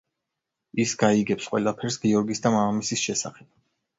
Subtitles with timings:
[0.83, 3.53] ის გაიგებს ყველაფერს გიორგის და მამამისის შესახებ.